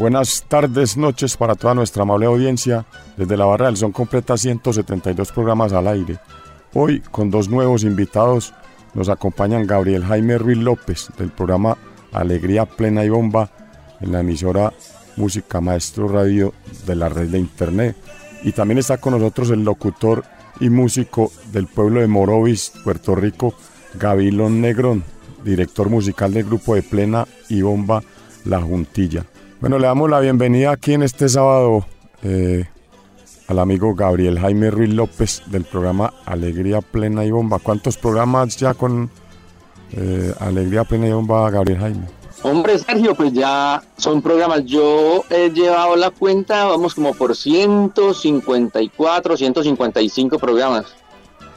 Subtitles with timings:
[0.00, 2.86] Buenas tardes, noches para toda nuestra amable audiencia.
[3.18, 6.18] Desde la barra del son completa 172 programas al aire.
[6.72, 8.54] Hoy con dos nuevos invitados
[8.94, 11.76] nos acompañan Gabriel Jaime Ruiz López del programa
[12.12, 13.50] Alegría Plena y Bomba
[14.00, 14.72] en la emisora
[15.16, 16.54] Música Maestro Radio
[16.86, 17.94] de la red de Internet.
[18.42, 20.24] Y también está con nosotros el locutor
[20.60, 23.52] y músico del pueblo de Morovis, Puerto Rico,
[23.98, 25.04] Gabilón Negrón,
[25.44, 28.02] director musical del grupo de Plena y Bomba
[28.46, 29.26] La Juntilla.
[29.60, 31.84] Bueno, le damos la bienvenida aquí en este sábado
[32.22, 32.64] eh,
[33.46, 37.58] al amigo Gabriel Jaime Ruiz López del programa Alegría Plena y Bomba.
[37.58, 39.10] ¿Cuántos programas ya con
[39.92, 42.06] eh, Alegría Plena y Bomba, Gabriel Jaime?
[42.42, 44.64] Hombre, Sergio, pues ya son programas.
[44.64, 50.86] Yo he llevado la cuenta, vamos como por 154, 155 programas.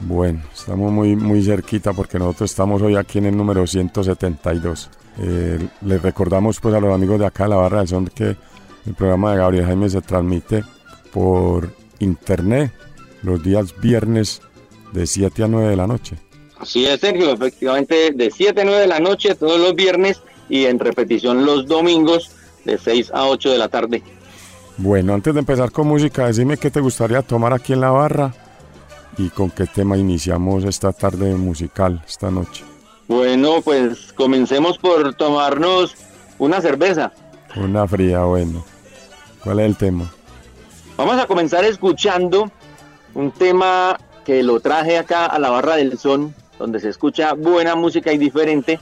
[0.00, 4.90] Bueno, estamos muy, muy cerquita porque nosotros estamos hoy aquí en el número 172.
[5.18, 8.36] Eh, les recordamos pues a los amigos de acá de la barra del son que
[8.86, 10.64] el programa de Gabriel Jaime se transmite
[11.12, 11.70] por
[12.00, 12.72] internet
[13.22, 14.42] los días viernes
[14.92, 16.16] de 7 a 9 de la noche.
[16.58, 20.66] Así es, Sergio, efectivamente de 7 a 9 de la noche todos los viernes y
[20.66, 22.30] en repetición los domingos
[22.64, 24.02] de 6 a 8 de la tarde.
[24.76, 28.34] Bueno, antes de empezar con música, decime qué te gustaría tomar aquí en la barra
[29.16, 32.64] y con qué tema iniciamos esta tarde musical, esta noche.
[33.08, 35.94] Bueno, pues comencemos por tomarnos
[36.38, 37.12] una cerveza.
[37.56, 38.64] Una fría, bueno.
[39.42, 40.10] ¿Cuál es el tema?
[40.96, 42.50] Vamos a comenzar escuchando
[43.14, 47.74] un tema que lo traje acá a la barra del son, donde se escucha buena
[47.74, 48.80] música y diferente,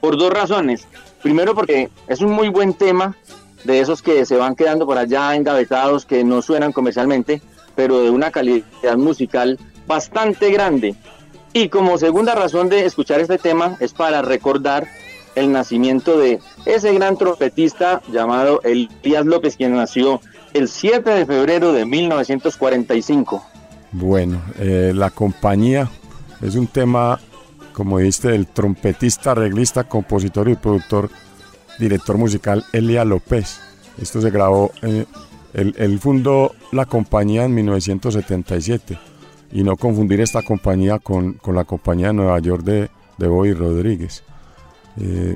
[0.00, 0.86] por dos razones.
[1.22, 3.16] Primero porque es un muy buen tema,
[3.64, 7.42] de esos que se van quedando por allá engavetados, que no suenan comercialmente,
[7.74, 10.94] pero de una calidad musical bastante grande.
[11.54, 14.88] Y como segunda razón de escuchar este tema es para recordar
[15.34, 20.20] el nacimiento de ese gran trompetista llamado Elías López, quien nació
[20.54, 23.44] el 7 de febrero de 1945.
[23.92, 25.90] Bueno, eh, la compañía
[26.40, 27.20] es un tema,
[27.74, 31.10] como dijiste, del trompetista, arreglista, compositor y productor,
[31.78, 33.60] director musical Elías López.
[34.00, 35.04] Esto se grabó, eh,
[35.52, 39.11] él fundó la compañía en 1977
[39.52, 44.24] y no confundir esta compañía con, la compañía de Nueva York de, de Bobby Rodríguez.
[45.00, 45.34] Eh,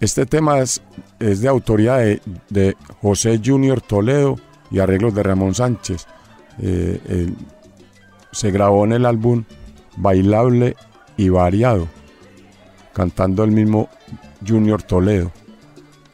[0.00, 0.80] este tema es,
[1.18, 4.36] es de autoría de, José Junior Toledo
[4.70, 6.06] y arreglos de Ramón Sánchez.
[6.60, 7.32] Eh,
[8.32, 9.44] se grabó en el álbum
[9.96, 10.76] Bailable
[11.16, 11.88] y Variado,
[12.92, 13.88] cantando el mismo
[14.46, 15.30] Junior Toledo.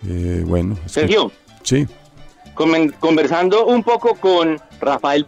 [0.06, 1.32] Eh, bueno, Sergio.
[1.62, 1.86] sí.
[2.54, 5.26] Conversando un poco con Rafael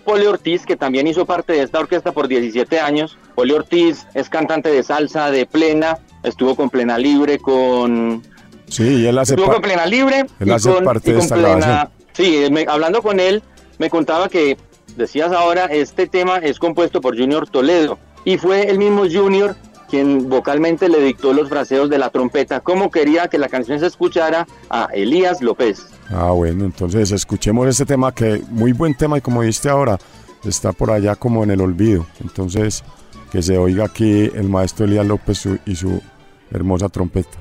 [0.00, 3.18] Poli Ortiz, que también hizo parte de esta orquesta por 17 años.
[3.34, 8.22] Poli Ortiz es cantante de salsa de plena, estuvo con plena libre, con...
[8.68, 10.26] Sí, él hace Estuvo con plena libre.
[10.38, 11.90] Él hace parte de esta plena...
[12.12, 13.42] Sí, hablando con él,
[13.78, 14.56] me contaba que,
[14.96, 17.98] decías ahora, este tema es compuesto por Junior Toledo.
[18.24, 19.56] Y fue el mismo Junior
[19.90, 23.86] quien vocalmente le dictó los fraseos de la trompeta, cómo quería que la canción se
[23.86, 25.88] escuchara a Elías López.
[26.10, 29.98] Ah, bueno, entonces escuchemos este tema que muy buen tema y como viste ahora,
[30.44, 32.06] está por allá como en el olvido.
[32.20, 32.82] Entonces,
[33.30, 36.02] que se oiga aquí el maestro Elías López y su
[36.50, 37.38] hermosa trompeta.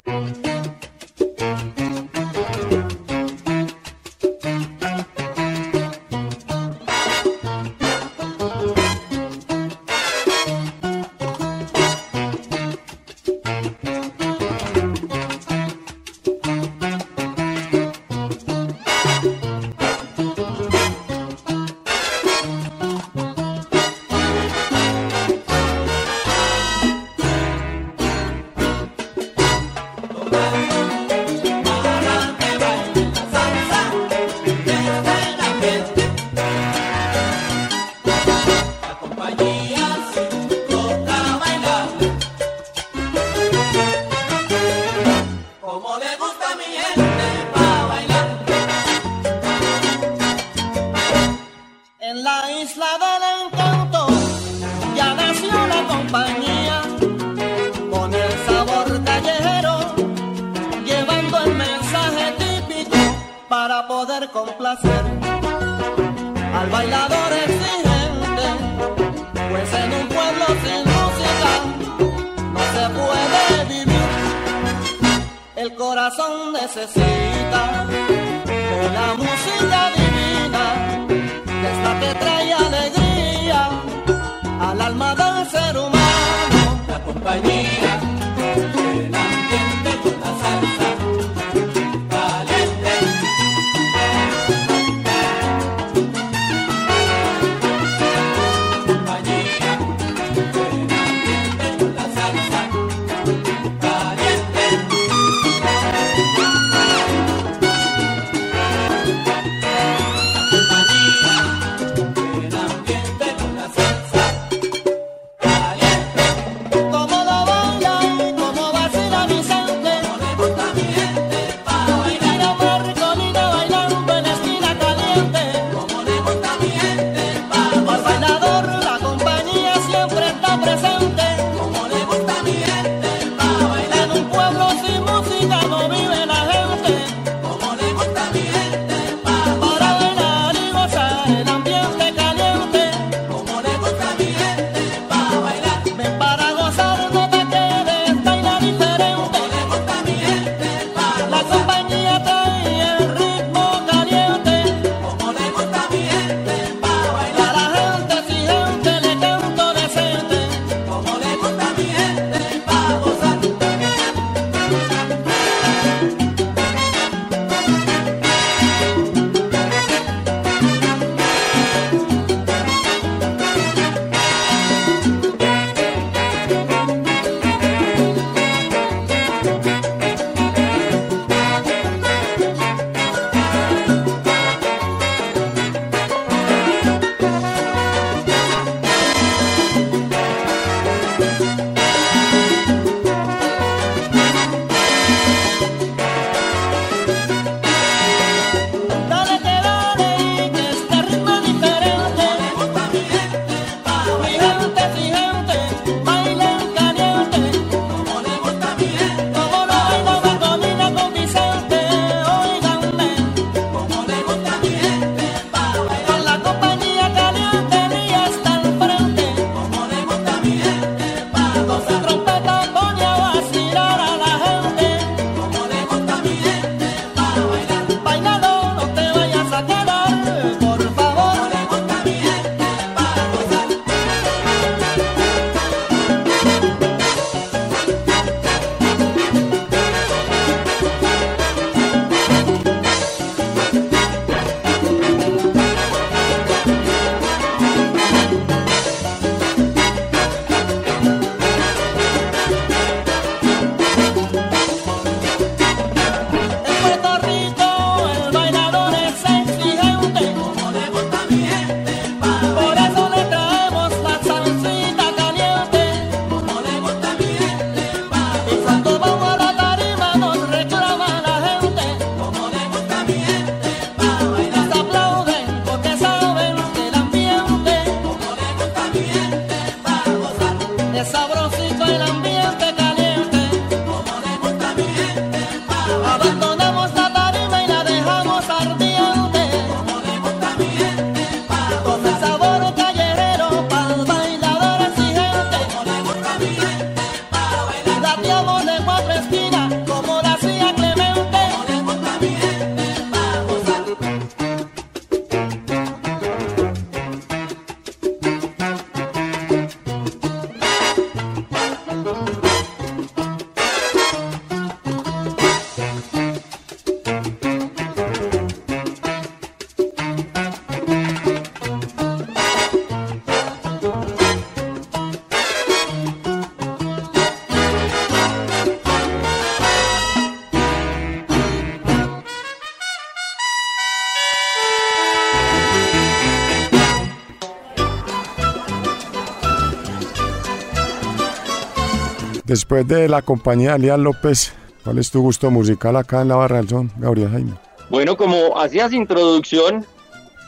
[342.69, 346.57] Después de la compañía de López, ¿cuál es tu gusto musical acá en la Barra
[346.57, 347.53] del Son, Gabriel Jaime?
[347.89, 349.87] Bueno, como hacías introducción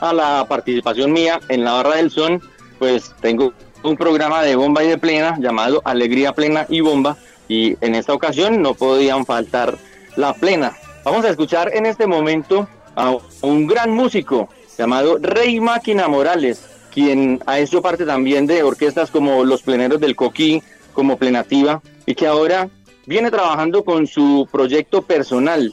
[0.00, 2.40] a la participación mía en la Barra del Son,
[2.78, 3.52] pues tengo
[3.82, 7.16] un programa de bomba y de plena llamado Alegría Plena y Bomba
[7.48, 9.76] y en esta ocasión no podían faltar
[10.14, 10.76] la plena.
[11.04, 14.48] Vamos a escuchar en este momento a un gran músico
[14.78, 16.62] llamado Rey Máquina Morales,
[16.94, 20.62] quien ha hecho parte también de orquestas como Los Pleneros del Coquí,
[20.92, 22.68] como Plenativa, y que ahora
[23.06, 25.72] viene trabajando con su proyecto personal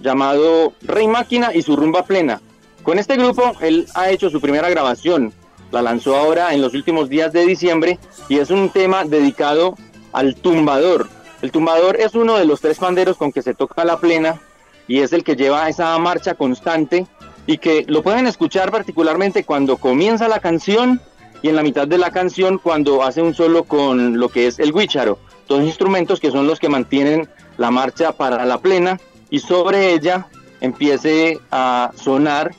[0.00, 2.40] llamado Rey Máquina y su rumba plena.
[2.82, 5.32] Con este grupo él ha hecho su primera grabación,
[5.70, 9.76] la lanzó ahora en los últimos días de diciembre y es un tema dedicado
[10.12, 11.08] al tumbador.
[11.42, 14.40] El tumbador es uno de los tres panderos con que se toca la plena
[14.88, 17.06] y es el que lleva esa marcha constante
[17.46, 21.00] y que lo pueden escuchar particularmente cuando comienza la canción
[21.42, 24.58] y en la mitad de la canción cuando hace un solo con lo que es
[24.58, 25.18] el guicharo,
[25.48, 28.98] dos instrumentos que son los que mantienen la marcha para la plena
[29.30, 30.26] y sobre ella
[30.60, 32.54] empiece a sonar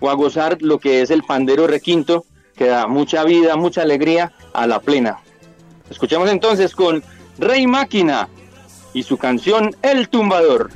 [0.00, 2.24] o a gozar lo que es el pandero requinto
[2.56, 5.18] que da mucha vida, mucha alegría a la plena.
[5.90, 7.02] Escuchemos entonces con
[7.38, 8.28] Rey Máquina
[8.92, 10.70] y su canción El Tumbador.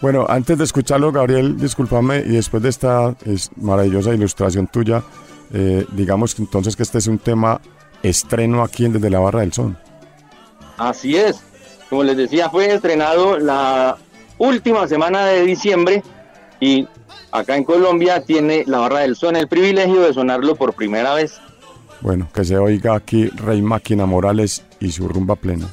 [0.00, 3.14] Bueno, antes de escucharlo, Gabriel, discúlpame, y después de esta
[3.56, 5.02] maravillosa ilustración tuya,
[5.52, 7.60] eh, digamos entonces que este es un tema
[8.02, 9.76] estreno aquí en Desde la Barra del Son.
[10.78, 11.42] Así es,
[11.90, 13.96] como les decía, fue estrenado la
[14.38, 16.02] última semana de diciembre
[16.60, 16.88] y
[17.30, 21.40] acá en Colombia tiene la Barra del Son el privilegio de sonarlo por primera vez.
[22.00, 25.68] Bueno, que se oiga aquí Rey Máquina Morales y su rumba plena.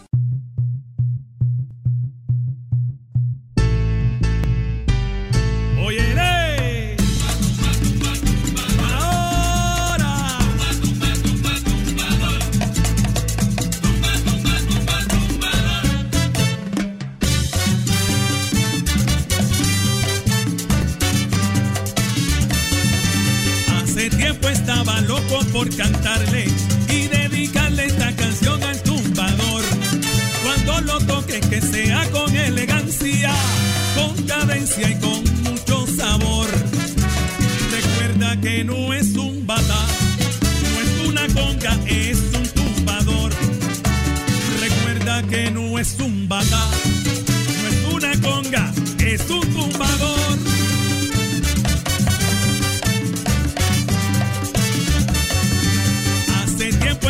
[46.52, 50.20] No es una conga, es un tumbador.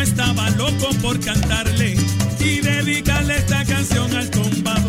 [0.02, 1.96] estaba loco por cantarle
[2.40, 4.88] y dedicarle esta canción al tumbado.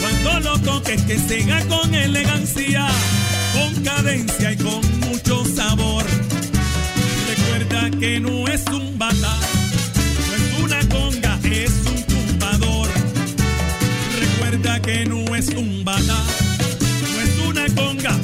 [0.00, 2.86] Cuando lo toques que siga con elegancia,
[3.54, 6.04] con cadencia y con mucho sabor.
[7.28, 9.38] Recuerda que no es un bata,
[14.82, 16.16] que no es un bata,
[17.02, 18.18] no es una conga,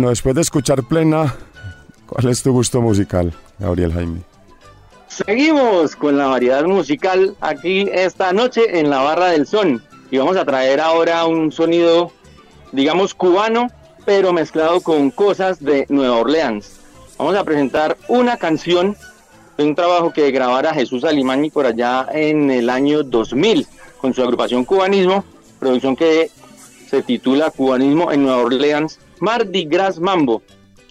[0.00, 1.34] Bueno, después de escuchar plena,
[2.06, 4.22] ¿cuál es tu gusto musical, Gabriel Jaime?
[5.08, 10.38] Seguimos con la variedad musical aquí esta noche en la Barra del Son y vamos
[10.38, 12.12] a traer ahora un sonido,
[12.72, 13.66] digamos, cubano,
[14.06, 16.80] pero mezclado con cosas de Nueva Orleans.
[17.18, 18.96] Vamos a presentar una canción
[19.58, 23.66] de un trabajo que grabara Jesús Alimani por allá en el año 2000
[24.00, 25.26] con su agrupación Cubanismo,
[25.58, 26.30] producción que
[26.88, 30.42] se titula Cubanismo en Nueva Orleans, Mardi Gras Mambo.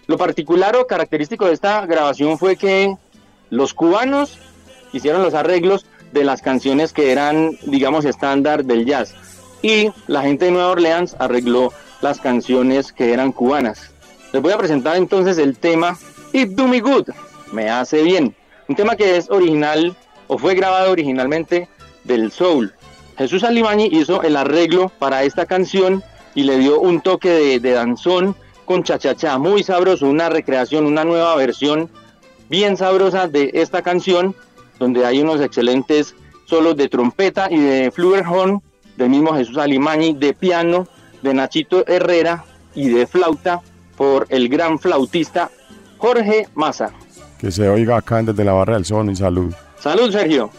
[0.07, 2.95] Lo particular o característico de esta grabación fue que
[3.49, 4.39] los cubanos
[4.93, 9.13] hicieron los arreglos de las canciones que eran, digamos, estándar del jazz.
[9.61, 13.91] Y la gente de Nueva Orleans arregló las canciones que eran cubanas.
[14.31, 15.97] Les voy a presentar entonces el tema
[16.33, 17.09] It Do Me Good,
[17.51, 18.35] me hace bien.
[18.67, 19.95] Un tema que es original
[20.27, 21.67] o fue grabado originalmente
[22.03, 22.73] del soul.
[23.17, 26.03] Jesús Alimani hizo el arreglo para esta canción
[26.35, 31.03] y le dio un toque de, de danzón con chachachá muy sabroso, una recreación, una
[31.03, 31.89] nueva versión
[32.49, 34.35] bien sabrosa de esta canción,
[34.77, 36.15] donde hay unos excelentes
[36.45, 38.61] solos de trompeta y de flugelhorn
[38.97, 40.87] del mismo Jesús Alimani, de piano,
[41.21, 42.43] de Nachito Herrera
[42.75, 43.61] y de flauta
[43.95, 45.49] por el gran flautista
[45.97, 46.91] Jorge Maza.
[47.37, 49.53] Que se oiga acá desde la barra del son y salud.
[49.79, 50.51] Salud, Sergio.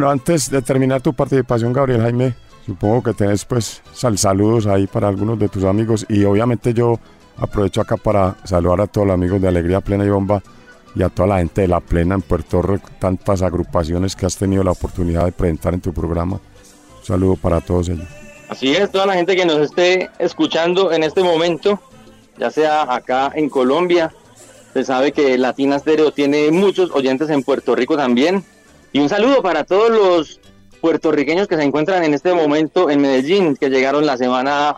[0.00, 2.34] Bueno, antes de terminar tu participación, Gabriel Jaime,
[2.64, 6.98] supongo que tenés pues saludos ahí para algunos de tus amigos y obviamente yo
[7.36, 10.42] aprovecho acá para saludar a todos los amigos de Alegría Plena y Bomba
[10.94, 14.38] y a toda la gente de La Plena en Puerto Rico, tantas agrupaciones que has
[14.38, 16.40] tenido la oportunidad de presentar en tu programa.
[17.00, 18.08] Un saludo para todos ellos.
[18.48, 21.78] Así es, toda la gente que nos esté escuchando en este momento,
[22.38, 24.10] ya sea acá en Colombia,
[24.72, 28.42] se sabe que Latina Stereo tiene muchos oyentes en Puerto Rico también,
[28.92, 30.40] y un saludo para todos los
[30.80, 34.76] puertorriqueños que se encuentran en este momento en Medellín, que llegaron la semana,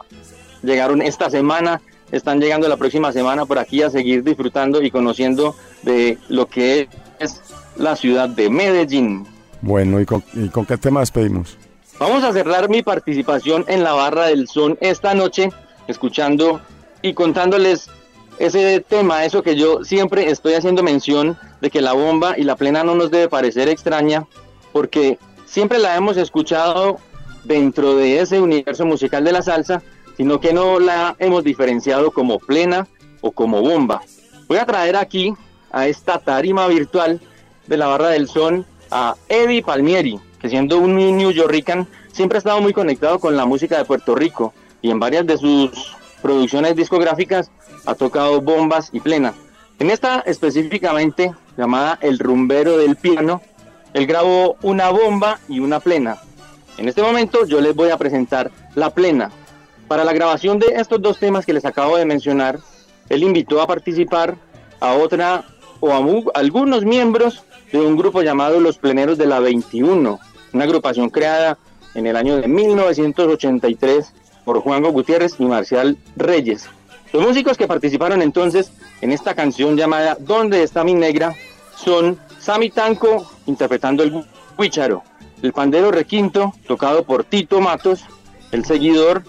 [0.62, 5.54] llegaron esta semana, están llegando la próxima semana por aquí a seguir disfrutando y conociendo
[5.82, 7.40] de lo que es
[7.76, 9.26] la ciudad de Medellín.
[9.60, 11.56] Bueno, ¿y con, y con qué tema despedimos?
[11.98, 15.50] Vamos a cerrar mi participación en la barra del son esta noche,
[15.86, 16.60] escuchando
[17.00, 17.88] y contándoles
[18.42, 22.56] ese tema, eso que yo siempre estoy haciendo mención de que la bomba y la
[22.56, 24.26] plena no nos debe parecer extraña,
[24.72, 26.98] porque siempre la hemos escuchado
[27.44, 29.80] dentro de ese universo musical de la salsa,
[30.16, 32.88] sino que no la hemos diferenciado como plena
[33.20, 34.02] o como bomba.
[34.48, 35.32] Voy a traer aquí
[35.70, 37.20] a esta tarima virtual
[37.68, 42.40] de la barra del son a Eddie Palmieri, que siendo un New Yorkican siempre ha
[42.40, 44.52] estado muy conectado con la música de Puerto Rico
[44.82, 47.50] y en varias de sus producciones discográficas
[47.86, 49.34] ha tocado bombas y plena.
[49.78, 53.42] En esta específicamente, llamada El rumbero del piano,
[53.94, 56.18] él grabó una bomba y una plena.
[56.78, 59.30] En este momento yo les voy a presentar la plena.
[59.88, 62.58] Para la grabación de estos dos temas que les acabo de mencionar,
[63.08, 64.36] él invitó a participar
[64.80, 65.44] a otra
[65.80, 67.42] o a algunos miembros
[67.72, 70.18] de un grupo llamado Los Pleneros de la 21,
[70.52, 71.58] una agrupación creada
[71.94, 74.12] en el año de 1983
[74.44, 76.68] por Juan Gutiérrez y Marcial Reyes.
[77.12, 78.72] Los músicos que participaron entonces
[79.02, 81.34] en esta canción llamada ¿Dónde está mi negra?
[81.76, 84.24] son Sammy Tanco interpretando el
[84.56, 85.02] huicharo,
[85.42, 88.04] el pandero requinto tocado por Tito Matos,
[88.50, 89.24] el seguidor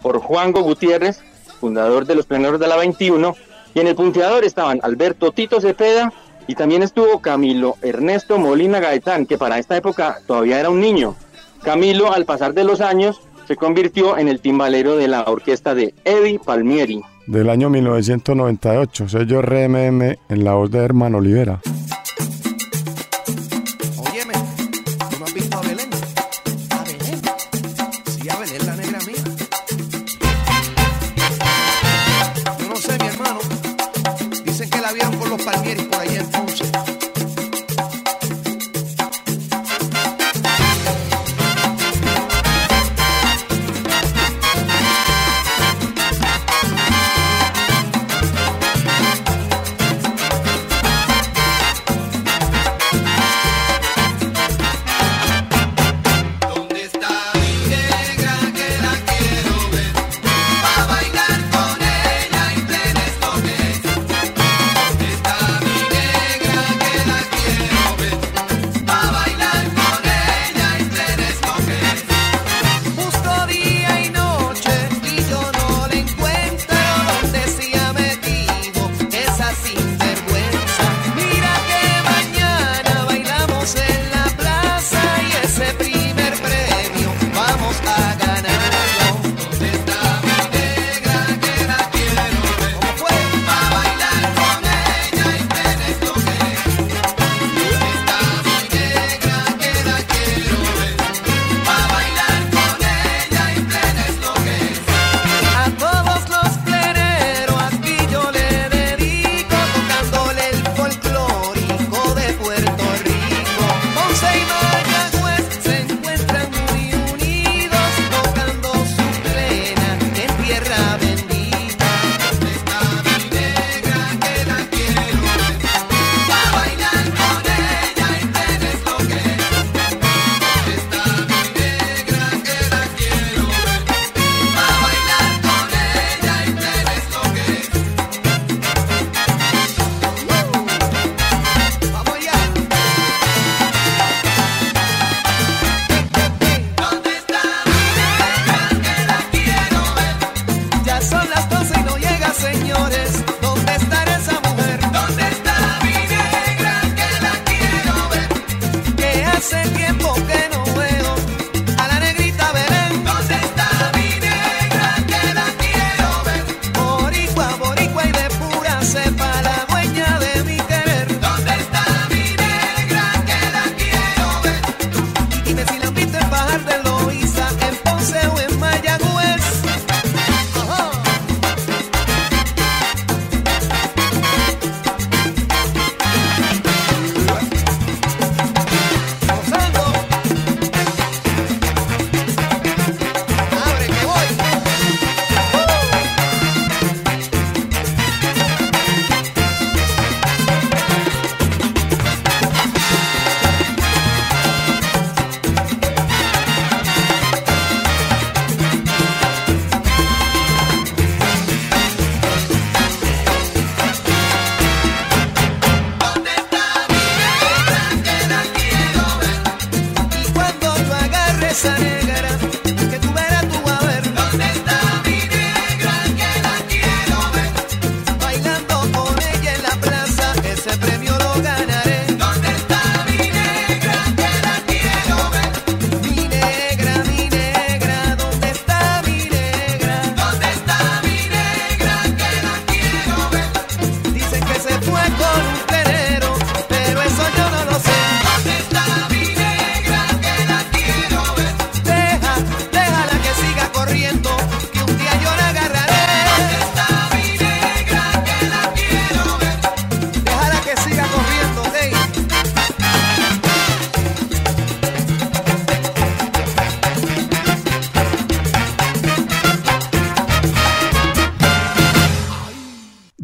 [0.00, 1.20] por Juango Gutiérrez,
[1.60, 3.34] fundador de los pleneros de la 21,
[3.74, 6.12] y en el punteador estaban Alberto Tito Cepeda
[6.46, 11.14] y también estuvo Camilo Ernesto Molina Gaetán, que para esta época todavía era un niño.
[11.62, 15.92] Camilo, al pasar de los años, se convirtió en el timbalero de la orquesta de
[16.04, 21.60] Eddie Palmieri del año 1998, sello RMM en la voz de Hermano Olivera.
[23.98, 24.32] Óyeme,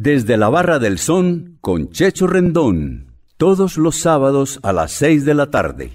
[0.04, 3.14] Desde la Barra del Son con Checho Rendón.
[3.38, 5.92] Todos los sábados a las 6 de la tarde.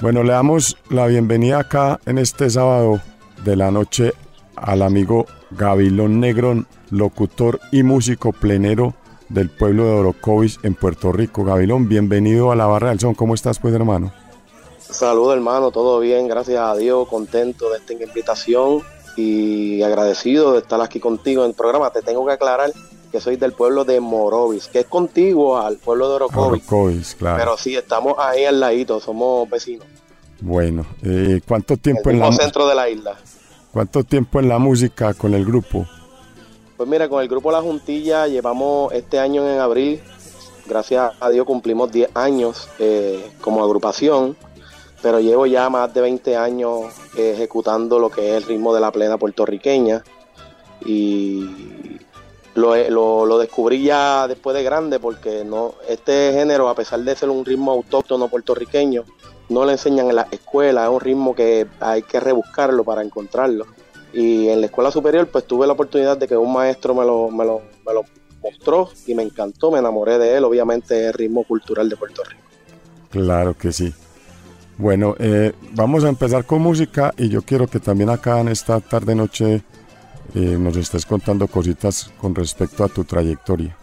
[0.00, 3.02] Bueno, le damos la bienvenida acá en este sábado
[3.44, 4.14] de la noche
[4.56, 8.94] al amigo Gavilón Negrón, locutor y músico plenero
[9.28, 11.44] del pueblo de Orocovis en Puerto Rico.
[11.44, 13.12] Gavilón, bienvenido a la Barra del Son.
[13.12, 14.14] ¿Cómo estás, pues, hermano?
[14.78, 15.72] Saludos, hermano.
[15.72, 17.06] Todo bien, gracias a Dios.
[17.06, 21.90] Contento de esta invitación y agradecido de estar aquí contigo en el programa.
[21.90, 22.72] Te tengo que aclarar
[23.12, 26.62] que soy del pueblo de Morovis, que es contiguo al pueblo de Orocovis.
[26.66, 27.38] Orocovis, claro.
[27.38, 29.86] Pero sí, estamos ahí al ladito, somos vecinos.
[30.40, 33.16] Bueno, eh, ¿cuánto tiempo en, el la centro de la isla?
[33.72, 35.86] ¿Cuánto tiempo en la música con el grupo?
[36.76, 40.00] Pues mira, con el grupo La Juntilla llevamos este año en abril,
[40.66, 44.36] gracias a Dios cumplimos 10 años eh, como agrupación,
[45.04, 48.90] pero llevo ya más de 20 años ejecutando lo que es el ritmo de la
[48.90, 50.02] plena puertorriqueña
[50.82, 51.46] y
[52.54, 57.28] lo, lo, descubrí ya después de grande porque no este género, a pesar de ser
[57.28, 59.04] un ritmo autóctono puertorriqueño,
[59.50, 63.66] no le enseñan en la escuela, es un ritmo que hay que rebuscarlo para encontrarlo.
[64.14, 67.28] Y en la escuela superior pues tuve la oportunidad de que un maestro me lo,
[67.28, 68.04] me lo, me lo
[68.42, 72.40] mostró y me encantó, me enamoré de él, obviamente el ritmo cultural de Puerto Rico.
[73.10, 73.92] Claro que sí.
[74.76, 78.80] Bueno, eh, vamos a empezar con música y yo quiero que también acá en esta
[78.80, 79.62] tarde noche
[80.34, 83.76] eh, nos estés contando cositas con respecto a tu trayectoria.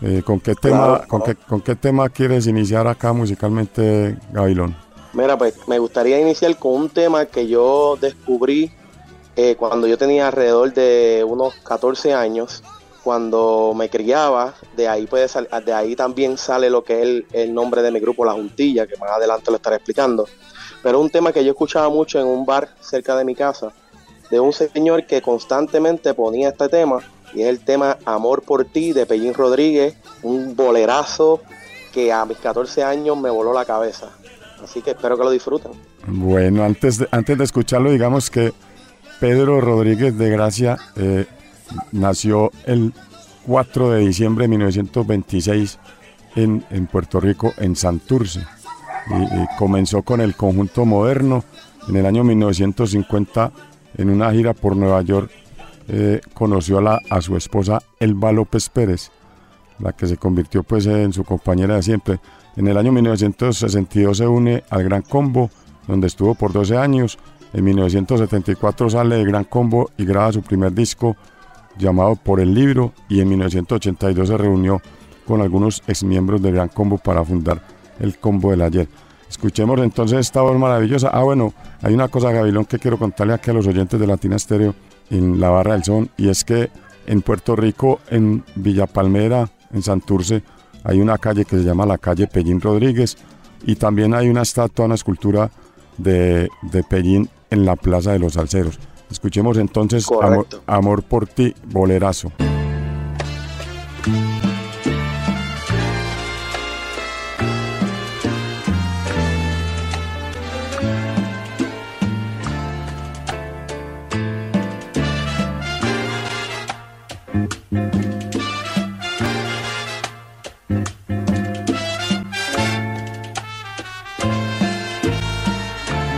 [0.00, 4.76] Eh, ¿con, qué tema, Claro, con, qué, ¿Con qué tema quieres iniciar acá musicalmente, Gavilón?
[5.12, 8.72] Mira, pues me gustaría iniciar con un tema que yo descubrí
[9.36, 12.62] eh, cuando yo tenía alrededor de unos 14 años,
[13.02, 15.26] cuando me criaba, de ahí puede
[15.64, 18.86] de ahí también sale lo que es el, el nombre de mi grupo, La Juntilla,
[18.86, 20.26] que más adelante lo estaré explicando.
[20.82, 23.72] Pero un tema que yo escuchaba mucho en un bar cerca de mi casa,
[24.30, 27.00] de un señor que constantemente ponía este tema,
[27.34, 31.40] y es el tema Amor por ti de Pellín Rodríguez, un bolerazo
[31.92, 34.10] que a mis 14 años me voló la cabeza.
[34.62, 35.72] Así que espero que lo disfruten.
[36.06, 38.52] Bueno, antes de, antes de escucharlo, digamos que
[39.20, 41.26] Pedro Rodríguez de Gracia eh,
[41.92, 42.92] nació el
[43.46, 45.78] 4 de diciembre de 1926
[46.36, 48.40] en, en Puerto Rico, en Santurce.
[49.58, 51.44] Comenzó con el conjunto moderno.
[51.88, 53.50] En el año 1950,
[53.98, 55.30] en una gira por Nueva York,
[55.88, 59.10] eh, conoció a, la- a su esposa Elba López Pérez,
[59.80, 62.20] la que se convirtió pues en su compañera de siempre.
[62.56, 65.50] En el año 1962 se une al Gran Combo,
[65.88, 67.18] donde estuvo por 12 años.
[67.52, 71.16] En 1974 sale de Gran Combo y graba su primer disco
[71.82, 74.80] llamado Por el Libro y en 1982 se reunió
[75.26, 77.62] con algunos exmiembros del Gran Combo para fundar
[78.00, 78.88] el Combo del Ayer.
[79.28, 81.08] Escuchemos entonces esta voz maravillosa.
[81.08, 84.38] Ah, bueno, hay una cosa, Gabilón, que quiero contarle aquí a los oyentes de Latina
[84.38, 84.74] Stereo
[85.10, 86.70] en la Barra del Son, y es que
[87.06, 90.42] en Puerto Rico, en Villa Palmera, en Santurce,
[90.84, 93.16] hay una calle que se llama la calle Pellín Rodríguez,
[93.64, 95.50] y también hay una estatua, una escultura
[95.96, 98.78] de, de Pellín en la Plaza de los Salceros.
[99.12, 100.46] Escuchemos entonces Amor.
[100.66, 102.32] Amor por ti, bolerazo.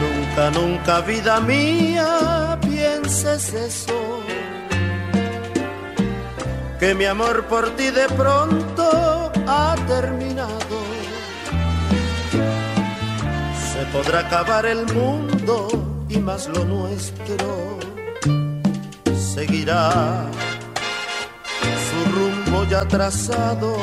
[0.01, 2.34] Nunca, nunca, vida mía,
[3.25, 4.21] pienses eso.
[6.79, 10.79] Que mi amor por ti de pronto ha terminado.
[13.73, 15.69] Se podrá acabar el mundo
[16.09, 17.79] y más lo nuestro
[19.35, 20.27] seguirá
[21.87, 23.77] su rumbo ya trazado.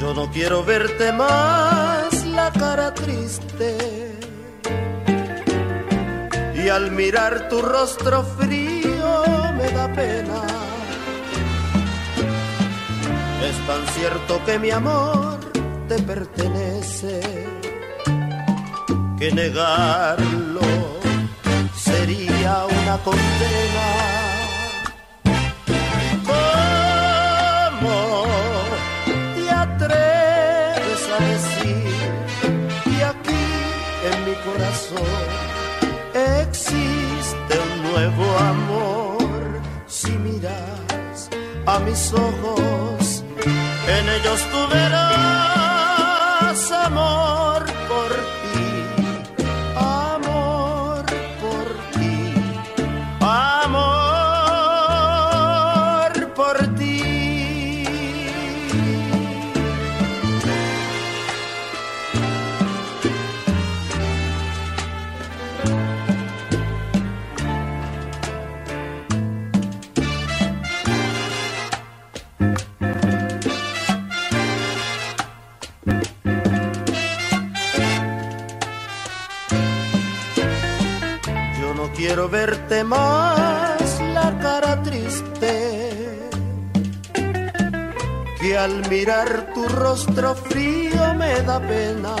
[0.00, 4.10] Yo no quiero verte más la cara triste.
[6.62, 9.24] Y al mirar tu rostro frío
[9.56, 10.42] me da pena.
[13.48, 15.38] Es tan cierto que mi amor
[15.88, 17.20] te pertenece
[19.18, 20.60] que negarlo
[21.74, 23.88] sería una condena.
[27.80, 28.24] ¿Cómo
[29.34, 31.94] te atreves a decir
[32.84, 33.46] que aquí
[34.10, 35.49] en mi corazón
[38.00, 39.60] nuevo amor?
[39.86, 41.28] Si miras
[41.66, 43.24] a mis ojos,
[43.88, 45.59] en ellos tú verás
[82.10, 86.18] quiero verte más la cara triste,
[88.40, 92.16] que al mirar tu rostro frío me da pena.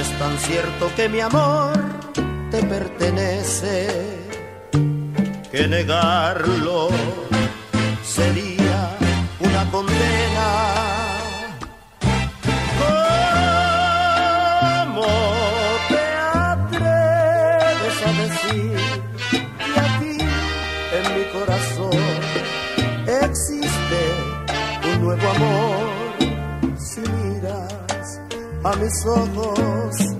[0.00, 1.76] Es tan cierto que mi amor
[2.50, 3.86] te pertenece,
[5.52, 6.88] que negarlo
[8.02, 8.96] sería
[9.40, 10.27] una condena.
[18.28, 18.76] Decir
[19.58, 20.18] que aquí
[20.98, 22.00] en mi corazón
[23.24, 24.00] existe
[24.92, 26.78] un nuevo amor?
[26.78, 28.20] Si miras
[28.64, 30.17] a mis ojos,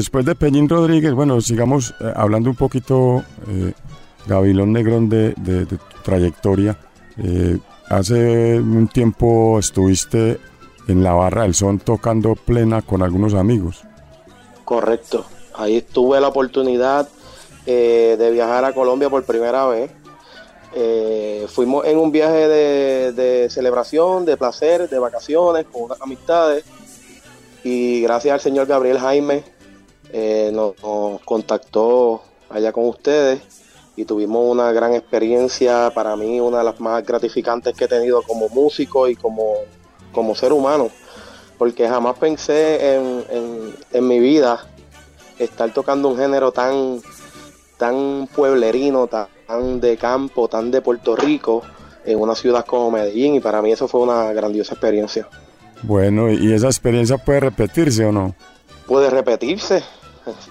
[0.00, 3.74] Después de Peñín Rodríguez, bueno, sigamos eh, hablando un poquito, eh,
[4.26, 5.34] Gavilón Negrón, de,
[5.66, 6.78] tu trayectoria.
[7.22, 10.40] Eh, hace un tiempo estuviste
[10.88, 13.82] en la Barra del Son tocando plena con algunos amigos.
[14.64, 15.26] Correcto.
[15.54, 17.06] Ahí tuve la oportunidad
[17.66, 19.90] de viajar a Colombia por primera vez.
[21.50, 26.64] Fuimos en un viaje de, de celebración, de placer, de vacaciones, con unas amistades.
[27.62, 29.59] Y gracias al señor Gabriel Jaime
[30.12, 33.40] eh, nos, nos contactó allá con ustedes
[33.96, 38.22] y tuvimos una gran experiencia, para mí una de las más gratificantes que he tenido
[38.22, 39.54] como músico y como,
[40.12, 40.88] como ser humano,
[41.58, 44.64] porque jamás pensé en, en- en mi vida
[45.38, 47.00] estar tocando un género tan,
[47.76, 51.62] tan pueblerino, tan, tan de campo, tan de Puerto Rico,
[52.04, 55.28] en una ciudad como Medellín, y para mí eso fue una grandiosa experiencia.
[55.82, 58.34] Bueno, ¿y esa experiencia puede repetirse o no?
[58.86, 59.82] Puede repetirse,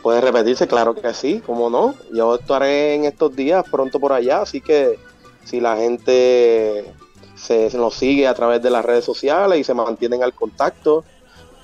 [0.01, 1.95] puede repetirse, claro que sí, cómo no.
[2.11, 4.99] Yo estaré en estos días pronto por allá, así que
[5.43, 6.93] si la gente
[7.36, 11.03] se, nos sigue a través de las redes sociales y se mantienen al contacto,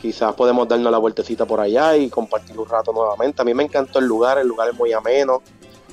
[0.01, 3.41] quizás podemos darnos la vueltecita por allá y compartir un rato nuevamente.
[3.41, 5.41] A mí me encantó el lugar, el lugar es muy ameno,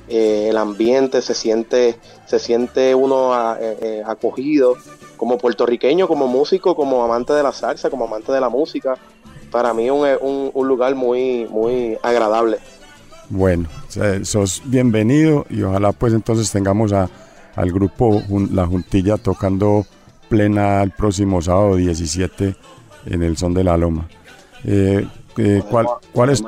[0.08, 4.76] eh, el ambiente se siente, se siente uno eh, eh, acogido
[5.16, 8.96] como puertorriqueño, como músico, como amante de la salsa, como amante de la música.
[9.52, 12.58] Para mí es un, un- un lugar muy, muy agradable.
[13.28, 13.68] Bueno,
[14.24, 17.08] sos bienvenido y ojalá pues entonces tengamos a,
[17.54, 19.86] al grupo La Juntilla tocando
[20.28, 22.56] plena el próximo sábado 17
[23.06, 24.08] en el Son de la Loma.
[24.64, 25.06] Eh,
[25.38, 26.42] eh, ¿cuál, cuál es.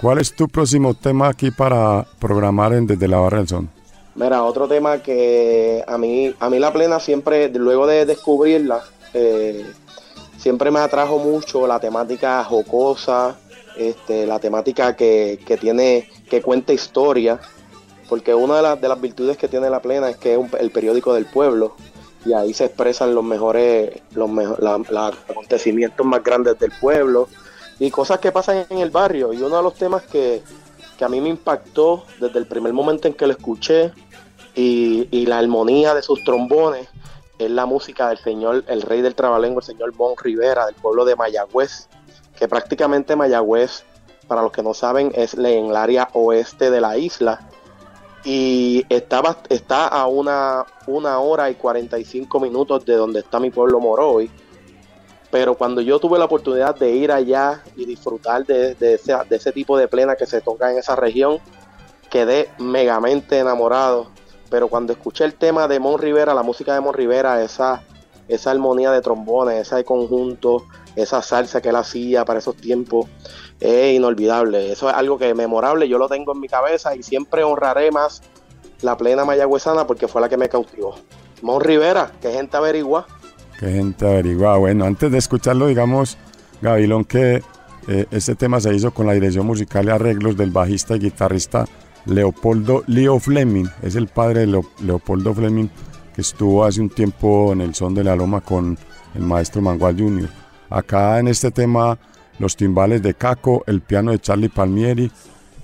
[0.00, 3.68] ¿Cuál es tu próximo tema aquí para programar en Desde la Barra del Son?
[4.16, 8.82] Mira, otro tema que a mí, a mí la plena siempre, luego de descubrirla,
[9.14, 9.64] eh,
[10.42, 13.36] siempre me atrajo mucho la temática jocosa,
[13.76, 17.38] este, la temática que, que tiene, que cuenta historia,
[18.08, 20.70] porque una de, las de las virtudes que tiene la plena es que es el
[20.72, 21.76] periódico del pueblo
[22.26, 27.28] y ahí se expresan los mejores, los mejo- la- acontecimientos más grandes del pueblo
[27.78, 29.32] y cosas que pasan en el barrio.
[29.32, 30.42] Y uno de los temas que,
[30.98, 33.92] que a mí me impactó desde el primer momento en que lo escuché
[34.56, 36.88] y, y la armonía de sus trombones
[37.44, 41.04] es la música del señor, el rey del trabalengo, el señor Bon Rivera, del pueblo
[41.04, 41.88] de Mayagüez,
[42.36, 43.84] que prácticamente Mayagüez,
[44.26, 47.40] para los que no saben, es en el área oeste de la isla
[48.24, 53.80] y estaba, está a una, una hora y 45 minutos de donde está mi pueblo
[53.80, 54.30] Moroy.
[55.30, 59.50] Pero cuando yo tuve la oportunidad de ir allá y disfrutar de, ese, de ese
[59.50, 61.38] tipo de plena que se toca en esa región,
[62.10, 64.10] quedé megamente enamorado.
[64.52, 67.82] Pero cuando escuché el tema de Mon Rivera, la música de Mon Rivera, esa,
[68.28, 73.06] esa armonía de trombones, ese conjunto, esa salsa que él hacía para esos tiempos,
[73.58, 74.70] es inolvidable.
[74.70, 77.90] Eso es algo que es memorable, yo lo tengo en mi cabeza y siempre honraré
[77.90, 78.20] más
[78.82, 80.96] la plena mayagüezana porque fue la que me cautivó.
[81.40, 83.06] Mon Rivera, que gente averigua.
[83.58, 84.58] Qué gente averigua.
[84.58, 86.18] Bueno, antes de escucharlo, digamos,
[86.60, 87.42] Gavilón, que
[87.88, 91.64] eh, este tema se hizo con la dirección musical y arreglos del bajista y guitarrista
[92.06, 93.66] Leopoldo Leo Fleming.
[93.82, 95.68] Es el padre de Leo- Leopoldo Fleming,
[96.14, 98.78] que estuvo hace un tiempo en el Son de la Loma con
[99.14, 100.28] el maestro Mangual Jr.
[100.70, 101.98] Acá en este tema,
[102.38, 105.10] los timbales de Caco, el piano de Charlie Palmieri,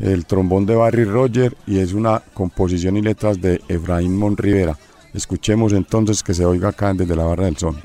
[0.00, 4.76] el trombón de Barry Roger y es una composición y letras de Efraín Monrivera.
[5.14, 7.76] Escuchemos entonces que se oiga acá desde la barra del son.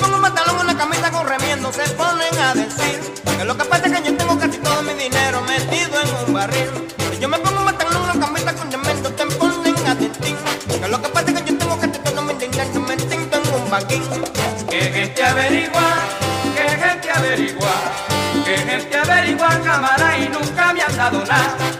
[0.00, 3.00] Pongo un pantalón, una camisa con remiendo, se ponen a decir
[3.38, 6.34] que lo que pasa es que yo tengo casi todo mi dinero metido en un
[6.34, 6.70] barril.
[7.12, 10.36] Si yo me pongo un pantalón, una camisa con remiendo, se ponen a decir
[10.80, 13.70] que lo que pasa es que yo tengo casi todo mi dinero metido en un
[13.70, 14.02] banquín.
[14.68, 15.82] Que gente averigua,
[16.54, 17.74] que gente averigua,
[18.44, 21.79] que gente averigua cámara y nunca me han dado nada.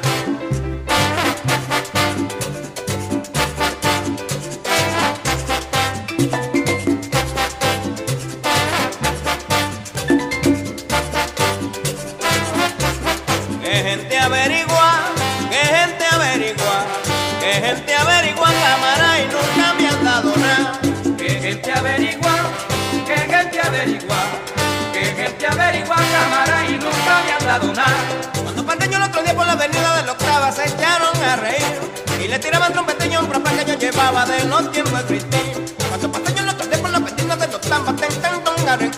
[26.21, 28.01] Cámara y nunca han dado nada.
[28.43, 31.77] Cuando Panteño el otro día por la avenida de la octava se echaron a reír
[32.23, 35.65] y le tiraban trompeteño a un que yo llevaba de los tiempos de Cristín.
[35.89, 38.93] Cuando Panteño el otro día por la avenida de la octava se echaron a reír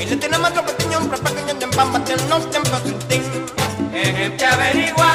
[0.00, 3.22] y le tiraban trompeteño a un profe que yo llevaba de los tiempos de Cristín.
[3.92, 5.10] Que gente averigua,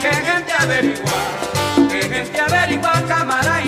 [0.00, 1.18] que gente averigua,
[1.90, 3.62] que gente averigua cámara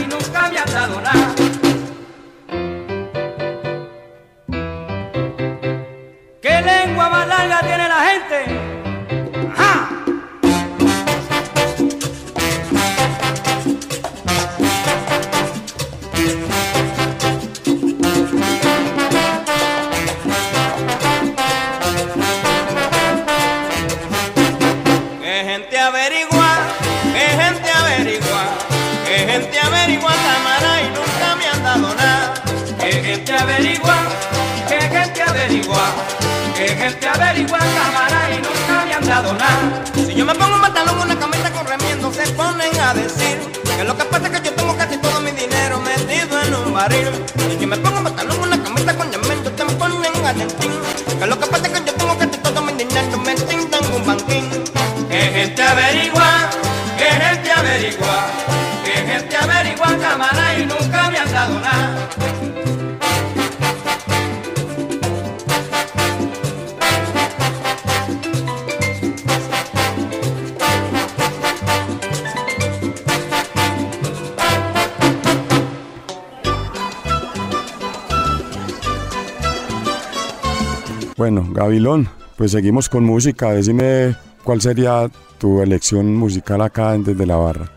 [82.36, 83.53] Pues seguimos con música.
[83.53, 87.70] Decime cuál sería tu elección musical acá desde la barra.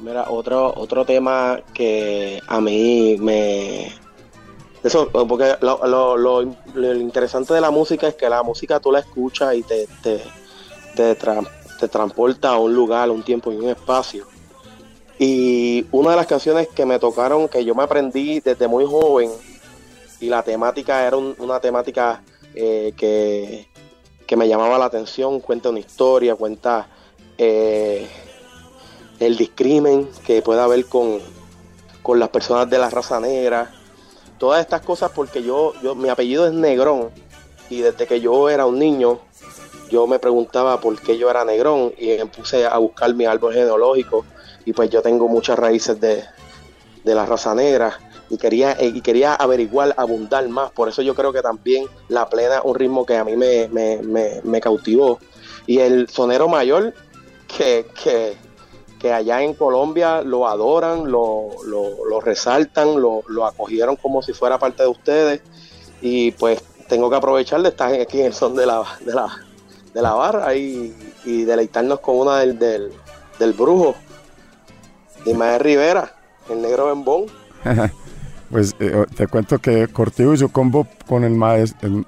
[0.00, 3.92] Mira, otro, otro tema que a mí me...
[4.82, 6.16] Eso, porque lo, lo-
[6.74, 10.20] lo- interesante de la música es que la música tú la escuchas y te, te,
[10.96, 14.26] te, te transporta a un lugar, un tiempo y un espacio.
[15.20, 19.30] Y una de las canciones que me tocaron, que yo me aprendí desde muy joven,
[20.20, 22.20] y la temática era un- una temática
[22.54, 23.68] eh, que,
[24.26, 26.88] que me llamaba la atención, cuenta una historia, cuenta
[27.38, 28.06] eh,
[29.20, 31.18] el discrimen que puede haber con,
[32.02, 33.72] con las personas de la raza negra,
[34.38, 37.10] todas estas cosas porque yo, yo, mi apellido es Negrón
[37.70, 39.20] y desde que yo era un niño
[39.92, 43.52] yo me preguntaba por qué yo era negrón y me puse a buscar mi árbol
[43.52, 44.24] genealógico
[44.64, 46.24] y pues yo tengo muchas raíces de,
[47.04, 47.98] de la raza negra
[48.32, 50.70] y quería, eh, y quería averiguar, abundar más.
[50.70, 54.00] Por eso yo creo que también la plena, un ritmo que a mí me, me,
[54.42, 55.18] me, cautivó.
[55.66, 56.94] Y el sonero mayor,
[57.46, 58.34] que, que,
[58.98, 64.58] que allá en Colombia lo adoran, lo, lo, resaltan, lo, lo acogieron como si fuera
[64.58, 65.42] parte de ustedes.
[66.00, 69.28] Y pues tengo que aprovechar de estar aquí en el son de la, de la,
[69.92, 70.94] de la barra y,
[71.26, 72.92] deleitarnos con una del, del,
[73.38, 73.94] del brujo,
[75.26, 76.14] de Rivera,
[76.48, 77.26] el negro bembón.
[78.52, 81.40] Pues eh, te cuento que Cortijo y su combo con el,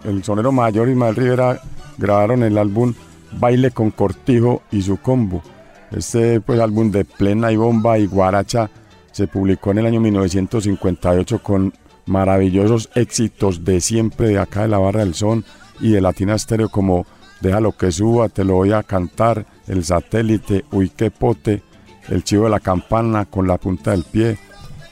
[0.05, 1.59] el, sonero mayor Ismael Rivera
[1.97, 2.92] grabaron el álbum
[3.40, 5.42] Baile con Cortijo y su combo.
[5.90, 8.70] Este pues, álbum de plena y bomba y guaracha
[9.11, 11.72] se publicó en el año 1958 con
[12.05, 15.47] maravillosos éxitos de siempre de acá de la Barra del Son
[15.80, 17.07] y de Latina Estéreo como
[17.40, 21.62] Déjalo que suba, te lo voy a cantar, El satélite, Uy qué pote,
[22.11, 24.36] El chivo de la campana con la punta del pie,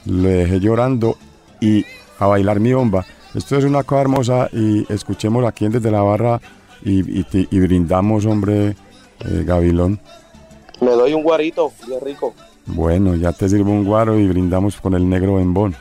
[0.05, 1.15] Le dejé llorando
[1.63, 1.85] y
[2.19, 3.05] a bailar mi bomba.
[3.33, 6.39] Esto es una cosa hermosa y escuchemos aquí Desde la Barra
[6.83, 8.75] y, y, y brindamos, hombre,
[9.25, 9.99] eh, Gavilón.
[10.81, 12.33] Me doy un guarito, bien rico.
[12.65, 15.75] Bueno, ya te sirvo un guaro y brindamos con el negro bembón.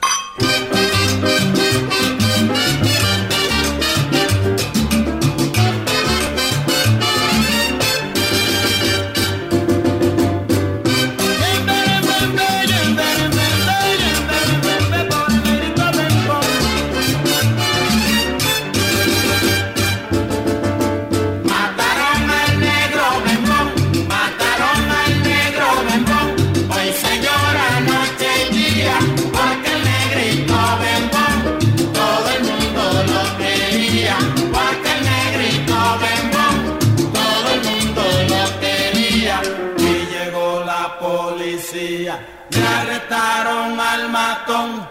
[40.98, 42.18] Policía,
[42.50, 44.88] le arrestaron al matón.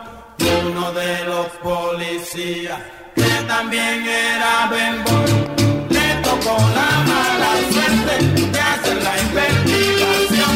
[0.64, 2.80] Uno de los policías
[3.16, 5.26] que también era bembón.
[5.90, 8.16] Le tocó la mala suerte
[8.54, 10.54] de hacer la investigación.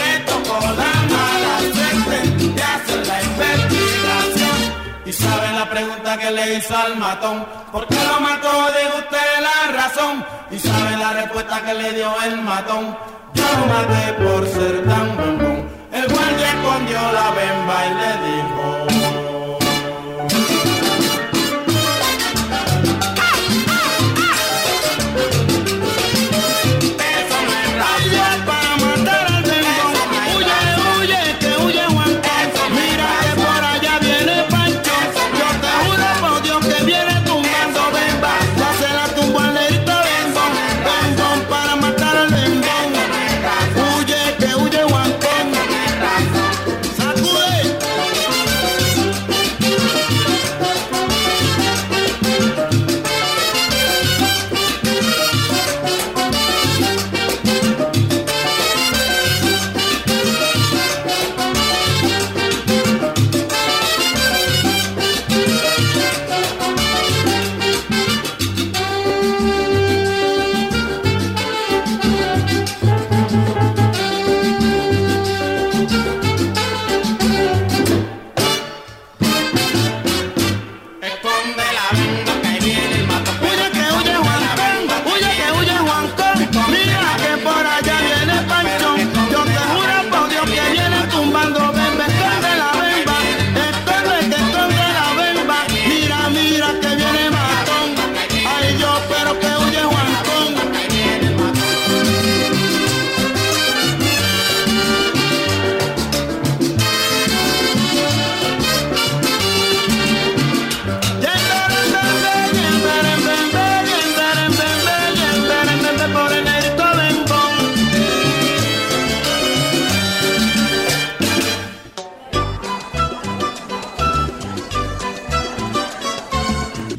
[0.00, 2.18] Le tocó la mala suerte
[2.56, 4.58] de hacer la investigación.
[5.06, 7.46] Y sabe la pregunta que le hizo al matón.
[7.72, 8.50] ¿Por qué lo mató?
[8.76, 10.24] Diga usted la razón.
[10.50, 12.96] Y sabe la respuesta que le dio el matón.
[13.70, 15.68] Maté por ser tan bombón.
[15.92, 18.95] El guardia escondió la bemba y le dijo.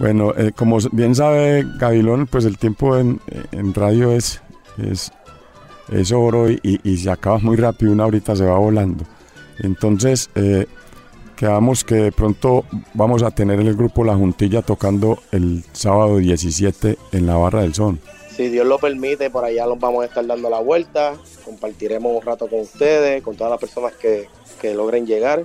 [0.08, 3.20] Bueno, eh, como bien sabe Gavilón, pues el tiempo en,
[3.74, 4.41] radio es,
[4.82, 5.12] es,
[6.14, 9.03] oro y, se acaba muy rápido, una horita se va volando.
[9.60, 10.66] Entonces, eh,
[11.36, 16.97] quedamos que de pronto vamos a tener el grupo La Juntilla tocando el sábado 17
[17.12, 17.99] en la Barra del Son.
[18.34, 21.16] Si Dios lo permite, por allá los vamos a estar dando la vuelta.
[21.43, 24.30] Compartiremos un rato con ustedes, con todas las personas que,
[24.62, 25.43] que logren llegar.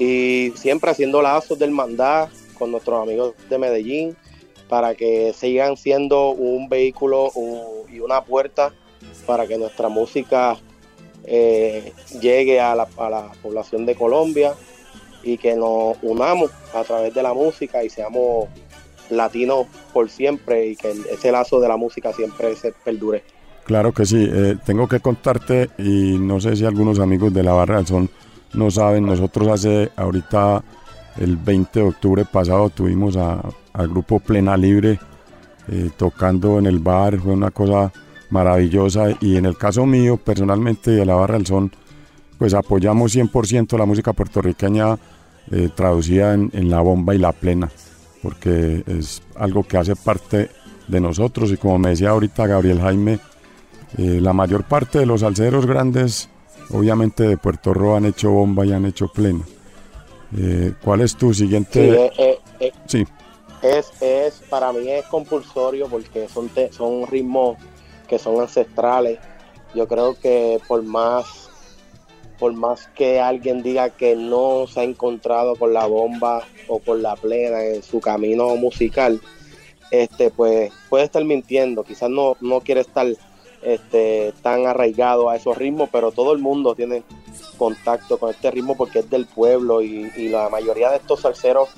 [0.00, 2.28] Y siempre haciendo lazos del mandar
[2.60, 4.16] con nuestros amigos de Medellín
[4.68, 7.32] para que sigan siendo un vehículo
[7.90, 8.72] y una puerta
[9.26, 10.58] para que nuestra música
[11.24, 14.52] eh, llegue a la, a la población de Colombia
[15.22, 18.48] y que nos unamos a través de la música y seamos
[19.08, 23.24] latinos por siempre y que ese lazo de la música siempre se perdure.
[23.64, 27.52] Claro que sí, eh, tengo que contarte y no sé si algunos amigos de la
[27.52, 28.10] Barra del Son
[28.52, 30.62] no saben, nosotros hace ahorita
[31.18, 34.98] el 20 de octubre pasado tuvimos al grupo Plena Libre
[35.68, 37.92] eh, tocando en el bar, fue una cosa
[38.30, 41.72] maravillosa y en el caso mío personalmente de la Barra del Son
[42.38, 44.98] pues apoyamos 100% la música puertorriqueña
[45.50, 47.70] eh, traducida en, en la bomba y la plena
[48.22, 50.50] porque es algo que hace parte
[50.88, 53.20] de nosotros y como me decía ahorita Gabriel Jaime
[53.98, 56.28] eh, la mayor parte de los alceros grandes,
[56.70, 59.40] obviamente de Puerto Rico, han hecho bomba y han hecho plena.
[60.36, 62.04] Eh, ¿Cuál es tu Sí, siguiente?
[62.04, 63.04] eh, eh, eh, Sí,
[63.62, 67.58] es, es, para mí es compulsorio porque son, te- son ritmos
[68.08, 69.18] que son ancestrales.
[69.74, 71.48] Yo creo que por más
[72.38, 77.02] por más que alguien diga que no se ha encontrado con la bomba o con
[77.02, 79.20] la plena en su camino musical,
[79.90, 83.06] este, pues puede estar mintiendo, quizás no, no quiere estar
[83.62, 87.02] este, tan arraigado a esos ritmos, pero todo el mundo tiene
[87.56, 91.68] contacto con este ritmo porque es del pueblo y, y la mayoría de estos salseros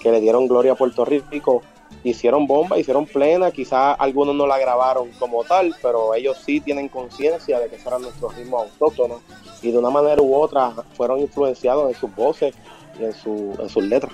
[0.00, 1.62] que le dieron gloria a Puerto Rico
[2.04, 6.88] hicieron bomba, hicieron plena, quizás algunos no la grabaron como tal, pero ellos sí tienen
[6.88, 9.20] conciencia de que esos eran nuestros ritmos autóctonos
[9.62, 12.54] y de una manera u otra fueron influenciados en sus voces
[12.98, 14.12] y en, su, en sus letras.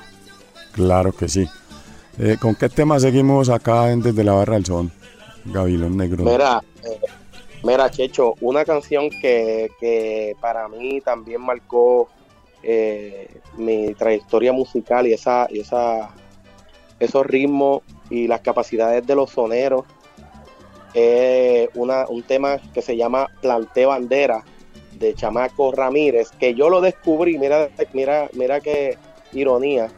[0.72, 1.48] Claro que sí.
[2.18, 4.92] Eh, ¿Con qué tema seguimos acá en Desde la Barra del Son?
[5.44, 6.24] Gavilón Negro.
[6.24, 7.00] Mira, eh,
[7.62, 12.08] mira, Checho, una canción que, que para mí también marcó
[12.62, 16.10] eh, mi trayectoria musical y esa, y esa
[16.98, 19.84] esos ritmos y las capacidades de los soneros.
[20.94, 24.44] Es una, un tema que se llama Planté Bandera
[24.92, 28.96] de Chamaco Ramírez, que yo lo descubrí, mira, mira, mira qué
[29.32, 29.88] ironía.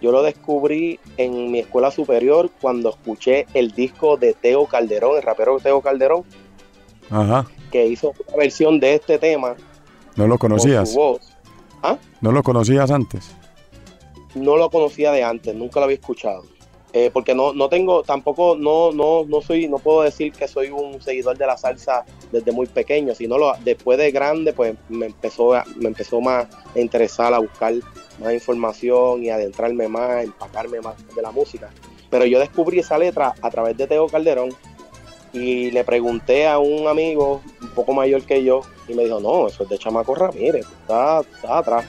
[0.00, 5.22] Yo lo descubrí en mi escuela superior cuando escuché el disco de Teo Calderón, el
[5.22, 6.24] rapero Teo Calderón,
[7.10, 7.46] Ajá.
[7.70, 9.54] que hizo una versión de este tema.
[10.16, 10.94] ¿No lo con conocías?
[10.94, 11.20] voz.
[11.82, 11.98] ¿Ah?
[12.20, 13.32] ¿No lo conocías antes?
[14.34, 16.44] no lo conocía de antes, nunca lo había escuchado.
[16.92, 20.68] Eh, porque no, no tengo, tampoco, no, no, no soy, no puedo decir que soy
[20.68, 25.06] un seguidor de la salsa desde muy pequeño, sino lo, después de grande, pues me
[25.06, 27.74] empezó, a- me empezó más a interesar a buscar
[28.22, 31.70] más información y adentrarme más, empacarme más de la música.
[32.10, 34.50] Pero yo descubrí esa letra a través de Teo Calderón
[35.32, 39.48] y le pregunté a un amigo un poco mayor que yo y me dijo, no,
[39.48, 41.84] eso es de Chamaco Ramírez, está, está atrás.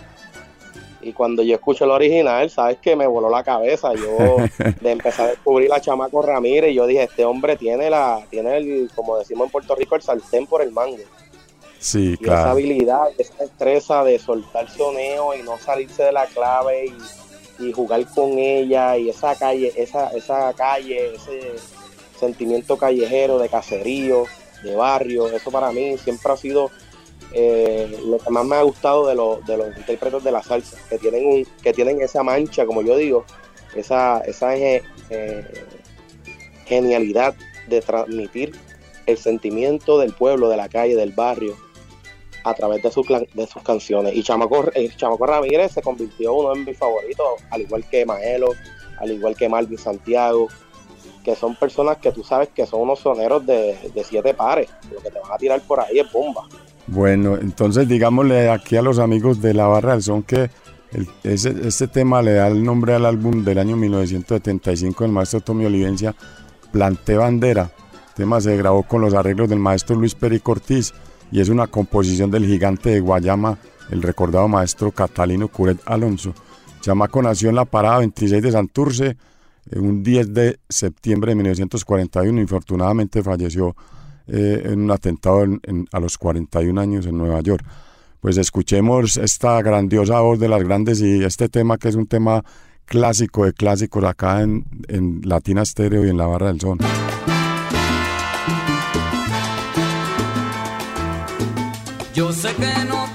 [1.02, 3.94] Y cuando yo escuché el original, sabes que me voló la cabeza.
[3.94, 4.38] Yo
[4.82, 8.92] de empezar a descubrir a Chamaco Ramírez, yo dije, este hombre tiene la, tiene el,
[8.94, 10.98] como decimos en Puerto Rico, el sartén por el mango.
[11.80, 12.50] Sí, Y esa claro.
[12.50, 18.04] habilidad, esa destreza de soltar soneo y no salirse de la clave y, y jugar
[18.08, 21.54] con ella y esa calle, esa, esa calle, ese
[22.18, 24.26] sentimiento callejero de caserío,
[24.63, 26.72] de barrio, eso para mí siempre ha sido
[27.34, 30.78] eh, lo que más me ha gustado de, los de los intérpretes de la salsa,
[30.89, 33.26] que tienen un, que tienen esa mancha, como yo digo,
[33.76, 34.84] esa, esa eh,
[36.65, 37.36] genialidad
[37.68, 38.55] de transmitir
[39.05, 41.55] el sentimiento del pueblo, de la calle, del barrio,
[42.43, 44.15] a través de, de sus canciones.
[44.15, 48.53] Y Chamaco, eh, Chamaco Ramírez se convirtió uno en mis favoritos, al igual que Maelo,
[48.99, 50.47] al igual que Marvin Santiago,
[51.24, 53.78] que son personas que tú sabes que son unos soneros de,
[54.08, 54.70] siete pares.
[54.91, 56.43] Lo que te van a tirar por ahí es bomba.
[56.88, 60.50] Bueno, entonces digámosle aquí a los amigos de la Barra del Son que
[61.24, 65.66] ese- este tema le da el nombre al álbum del año 1975 del maestro Tommy
[65.66, 66.16] Olivencia,
[66.72, 67.72] Planté Bandera.
[68.10, 70.93] El tema se grabó con los arreglos del maestro Luis Perico Ortiz
[71.30, 73.58] y es una composición del gigante de Guayama,
[73.91, 76.34] el recordado maestro Catalino Curet Alonso.
[76.82, 79.18] Chamaco nació en la parada 26 de Santurce
[79.76, 83.76] un 10 de septiembre de 1941 y infortunadamente falleció
[84.28, 87.63] eh, en un atentado en- en- a los 41 años en Nueva York.
[88.20, 92.43] Pues escuchemos esta grandiosa voz de las grandes y este tema que es un tema
[92.86, 96.78] clásico de clásicos acá en, en Latina Stereo y en la Barra del Son.
[102.13, 103.05] Yo sé que no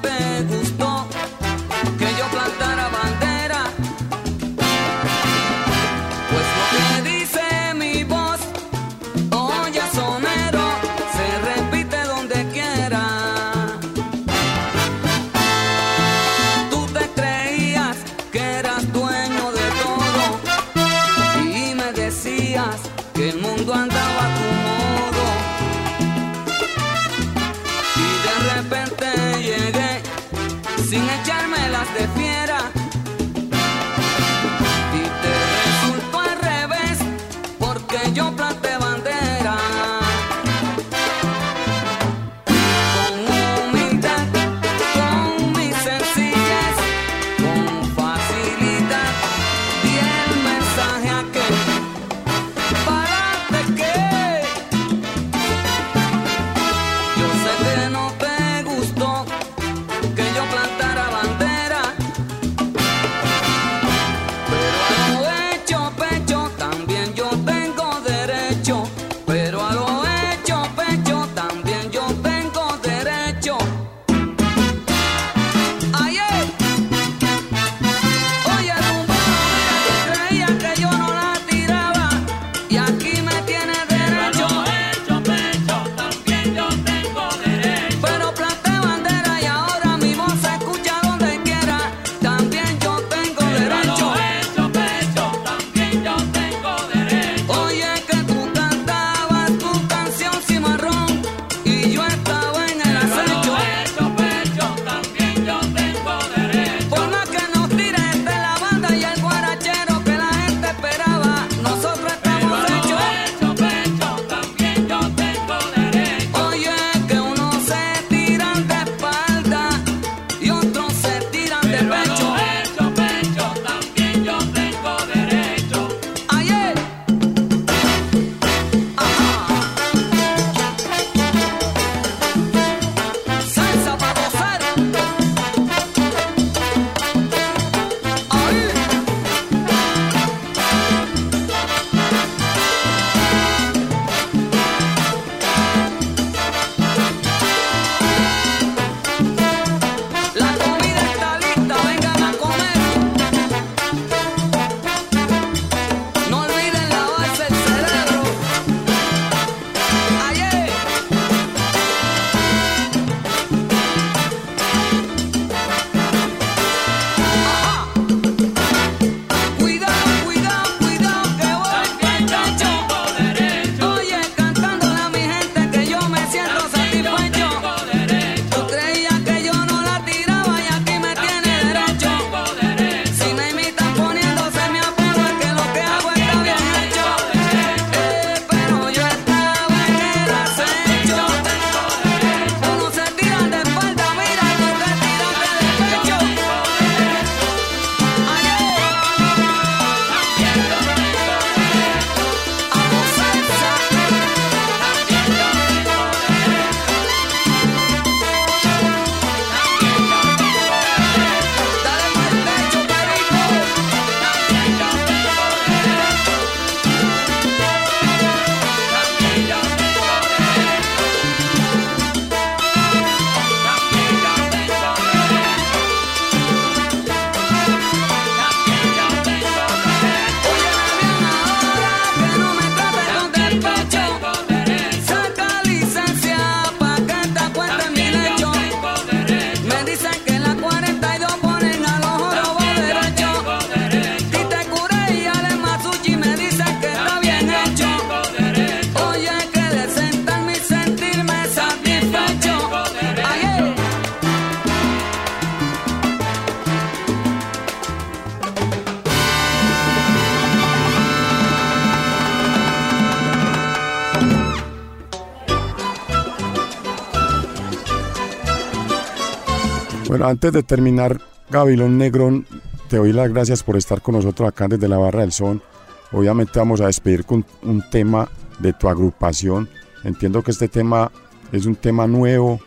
[270.32, 271.20] antes de terminar,
[271.50, 272.46] Gabilón Negrón,
[272.88, 275.62] te doy las gracias por estar con nosotros acá desde la Barra del Son.
[276.10, 279.68] Obviamente vamos a despedir con un tema de tu agrupación.
[280.04, 281.12] Entiendo que este tema
[281.52, 282.60] es un tema nuevo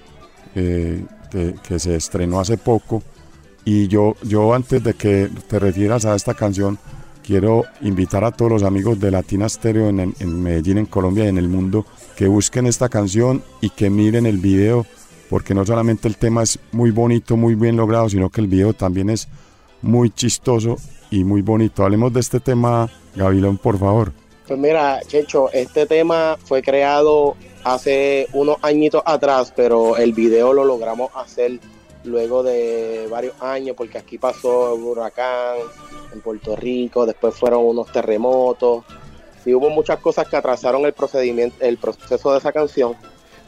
[0.54, 3.02] eh, que, que se estrenó hace poco.
[3.66, 6.78] Y yo, yo antes de que te refieras a esta canción,
[7.24, 11.30] quiero invitar a todos los amigos de Latina Stereo en, en Medellín, en Colombia y
[11.30, 11.84] en el mundo
[12.16, 14.86] que busquen esta canción y que miren el video,
[15.30, 18.74] porque no solamente el tema es muy bonito, muy bien logrado, sino que el video
[18.74, 19.28] también es
[19.82, 20.78] muy chistoso
[21.10, 21.84] y muy bonito.
[21.84, 24.12] Hablemos de este tema, Gavilón, por favor.
[24.48, 30.66] Pues mira, Checho, este tema fue creado hace unos añitos atrás, pero el video lo
[30.66, 31.60] logramos hacer
[32.04, 35.58] luego de varios años, porque aquí pasó un huracán
[36.14, 38.86] en Puerto Rico, después fueron unos terremotos,
[39.46, 42.96] y hubo muchas cosas que atrasaron el procedimiento, el proceso de esa canción.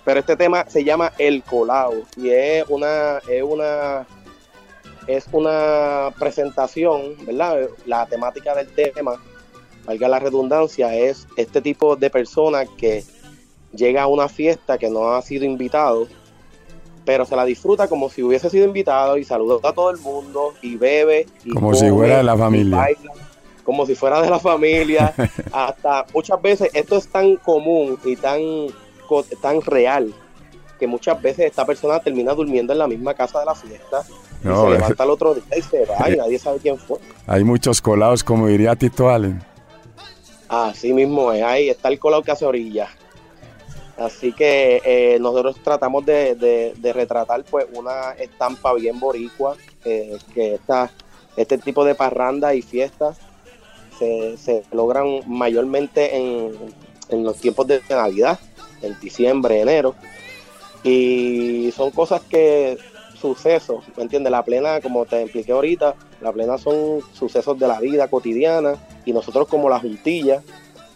[0.08, 4.08] Pero este tema se llama El Colao y es una, es una,
[5.06, 7.68] es una presentación, ¿verdad?
[7.86, 9.22] La temática del tema,
[9.86, 13.04] valga la redundancia, es este tipo de persona que
[13.74, 16.08] llega a una fiesta que no ha sido invitado,
[17.04, 20.54] pero se la disfruta como si hubiese sido invitado y saluda a todo el mundo
[20.62, 21.28] y bebe.
[21.44, 22.78] Y Como si fuera de la familia.
[22.78, 23.12] baila,
[23.66, 25.14] como si fuera de la familia.
[25.52, 28.70] Hasta muchas veces esto es tan común y tan,
[29.42, 30.14] tan real
[30.80, 34.04] que muchas veces esta persona termina durmiendo en la misma casa de la fiesta
[34.44, 37.00] y No, se levanta el otro día y se va y nadie sabe quién fue.
[37.26, 39.42] Hay muchos colados, como diría Tito Allen.
[40.48, 42.88] Así mismo es, ahí está el colado que hace orilla.
[43.98, 50.18] Así que eh, nosotros tratamos de, de- de retratar pues una estampa bien boricua, eh,
[50.36, 50.92] que esta,
[51.36, 53.18] este tipo de parrandas y fiestas
[53.98, 56.52] se, se logran mayormente en,
[57.10, 58.40] en los tiempos de Navidad,
[58.82, 59.96] en diciembre, enero.
[60.84, 62.78] Y son cosas que,
[63.20, 64.32] sucesos, ¿me entiendes?
[64.32, 68.76] La plena, como te expliqué ahorita, la plena son sucesos de la vida cotidiana
[69.06, 70.42] y nosotros como la juntilla,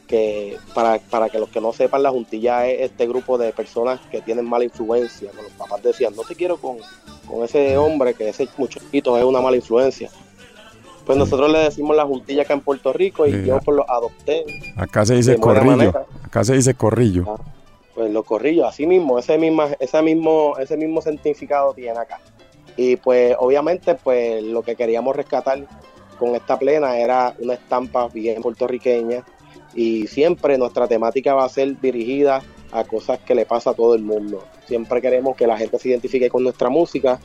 [0.07, 3.99] que para, para que los que no sepan, la juntilla es este grupo de personas
[4.11, 5.31] que tienen mala influencia.
[5.31, 6.77] que Los papás decían, no te quiero con,
[7.27, 10.09] con ese hombre, que ese muchachito es una mala influencia.
[11.05, 13.45] Pues nosotros le decimos la juntilla acá en Puerto Rico y Sí.
[13.45, 14.45] yo pues los adopté.
[14.77, 15.77] Acá se dice corrillo.
[15.77, 16.05] manera.
[16.23, 17.39] Acá se dice corrillo.
[17.93, 22.19] Pues los corrillos, así mismo, ese misma, ese mismo, ese mismo significado tiene acá.
[22.77, 25.65] Y pues obviamente pues lo que queríamos rescatar
[26.17, 29.25] con esta plena era una estampa bien puertorriqueña
[29.73, 33.95] y siempre nuestra temática va a ser dirigida a cosas que le pasa a todo
[33.95, 34.43] el mundo.
[34.67, 37.19] Siempre queremos que la gente se identifique con nuestra música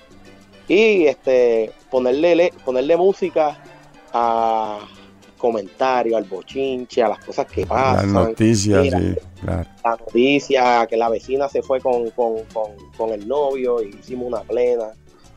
[0.67, 3.57] y este ponerle le- ponerle música
[4.13, 4.81] a
[5.37, 8.13] comentarios, al bochinche, a las cosas que Las pasan.
[8.13, 9.69] noticias, Mira, sí, claro.
[9.85, 14.29] la noticia, que la vecina se fue con, con, con, con el novio y hicimos
[14.29, 14.93] una plena.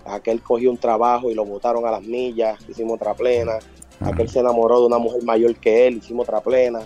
[0.05, 3.53] Aquel cogió un trabajo y lo botaron a las millas, hicimos otra plena.
[3.99, 6.79] Aquel se enamoró de una mujer mayor que él, hicimos otra plena.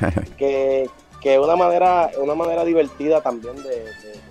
[0.36, 0.88] que
[1.20, 4.24] que una manera una manera divertida también de, de-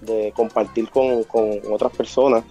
[0.00, 2.44] de compartir con, con otras personas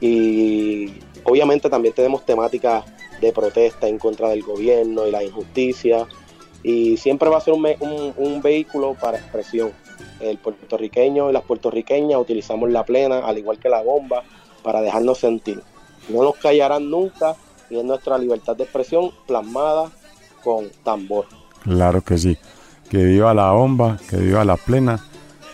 [0.00, 0.94] y
[1.24, 2.84] obviamente también tenemos temáticas
[3.20, 6.06] de protesta en contra del gobierno y la injusticia.
[6.62, 7.66] Y siempre va a ser un,
[8.16, 9.72] un vehículo para expresión.
[10.20, 14.24] El puertorriqueño y las puertorriqueñas utilizamos la plena al igual que la bomba
[14.62, 15.62] para dejarnos sentir.
[16.08, 17.36] No nos callarán nunca
[17.70, 19.90] y es nuestra libertad de expresión plasmada
[20.42, 21.26] con tambor.
[21.62, 22.36] Claro que sí.
[22.90, 25.04] Que viva la bomba, que viva la plena,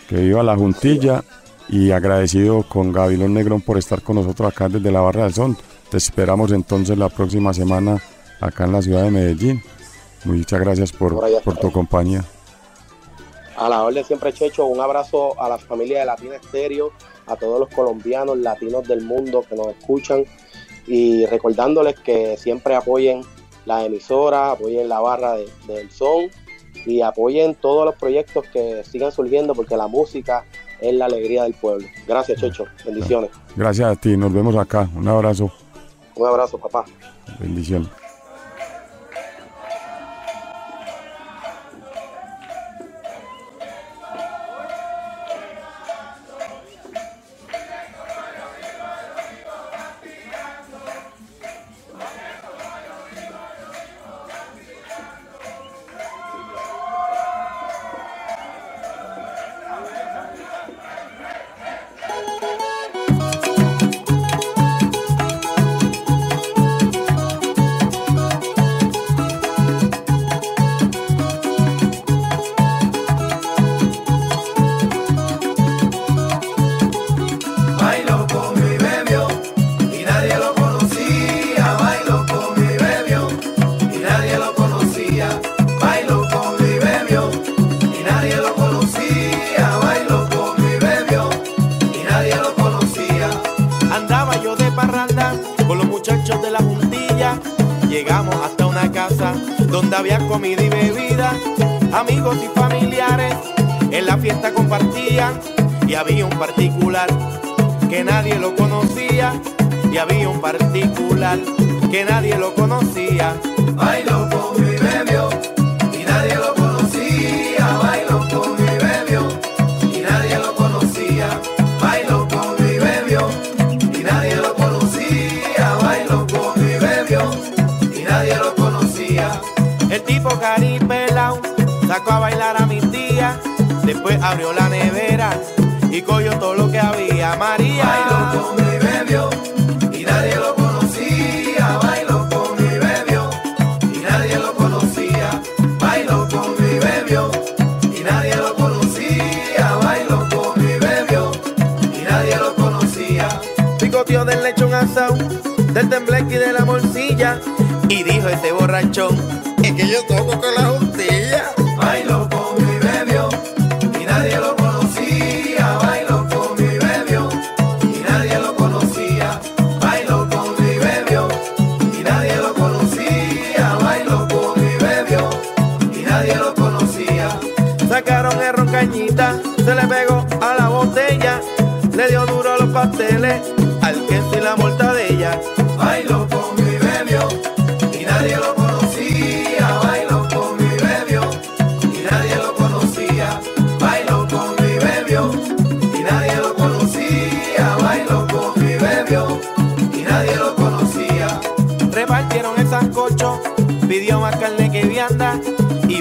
[0.07, 1.23] que viva la juntilla.
[1.67, 5.57] Y agradecido con Gabilón Negrón por estar con nosotros acá desde la Barra del Son.
[5.95, 8.01] Te esperamos entonces la próxima semana
[8.41, 9.63] acá en la ciudad de Medellín.
[10.25, 12.21] Muchas gracias por, Por allá por tu compañía.
[13.55, 16.91] A la orden siempre, Checho, un abrazo a la familia de Latina Estéreo,
[17.27, 20.25] a todos los colombianos, latinos del mundo que nos escuchan
[20.85, 23.21] y recordándoles que siempre apoyen
[23.65, 26.25] la emisora, apoyen la barra de- del son
[26.85, 30.43] y apoyen todos los proyectos que sigan surgiendo porque la música
[30.81, 31.87] es la alegría del pueblo.
[32.05, 32.65] Gracias, Checho.
[32.83, 33.29] Bendiciones.
[33.55, 34.89] Gracias a ti, nos vemos acá.
[34.93, 35.49] Un abrazo,
[36.15, 36.85] Un abrazo, papá.
[37.39, 37.89] bendiciones.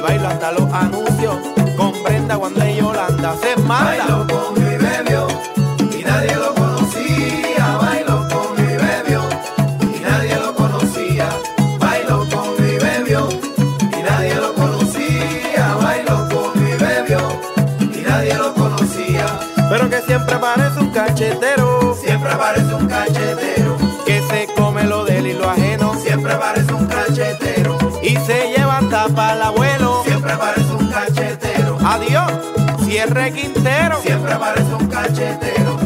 [0.05, 1.37] bailo hasta los anuncios.
[1.77, 4.05] Comprenda cuando Yolanda se mala.
[4.07, 4.64] Bailo
[33.65, 34.03] cachetero.
[34.03, 35.79] Siempre aparece un cachetero.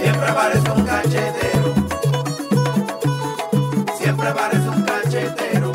[0.00, 1.74] Siempre aparece un cachetero.
[3.98, 5.72] Siempre aparece un cachetero.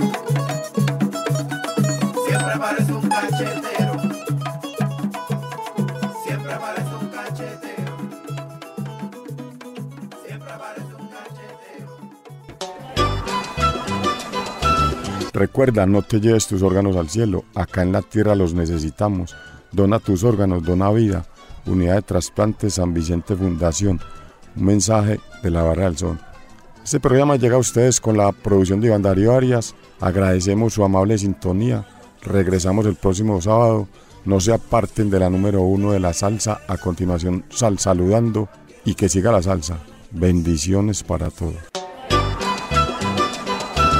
[2.25, 3.93] Siempre aparece un cachetero.
[6.23, 7.95] Siempre aparece un cachetero.
[10.25, 11.89] Siempre aparece un cachetero.
[15.33, 19.35] Recuerda, no te lleves tus órganos al cielo, acá en la tierra los necesitamos.
[19.75, 21.25] Dona tus órganos, dona vida.
[21.65, 23.99] Unidad de Trasplante San Vicente Fundación.
[24.55, 26.17] Un mensaje de la Barra del Sol.
[26.81, 29.75] Este programa llega a ustedes con la producción de Iván Darío Arias.
[29.99, 31.85] Agradecemos su amable sintonía.
[32.21, 33.89] Regresamos el próximo sábado.
[34.23, 36.61] No se aparten de la número uno de la salsa.
[36.69, 38.47] A continuación, sal saludando
[38.85, 39.79] y que siga la salsa.
[40.11, 41.55] Bendiciones para todos.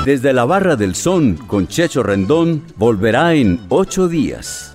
[0.06, 4.75] Desde la Barra del Son con Checho Rendón volverá en ocho días.